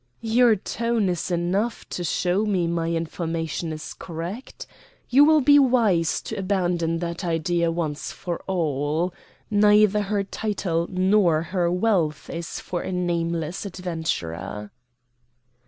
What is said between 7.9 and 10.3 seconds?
for all. Neither her